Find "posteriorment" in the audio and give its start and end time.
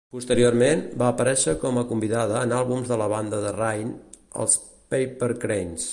0.13-0.79